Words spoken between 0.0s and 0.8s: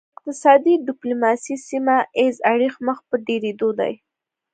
د اقتصادي